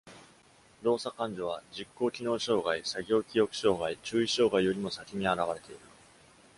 [0.81, 5.79] 動作緩徐は実行機能障害、作業記憶障害、注意障害よりも先に表れている。